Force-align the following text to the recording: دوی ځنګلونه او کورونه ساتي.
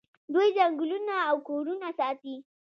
دوی 0.33 0.47
ځنګلونه 0.57 1.15
او 1.29 1.35
کورونه 1.47 1.87
ساتي. 1.99 2.35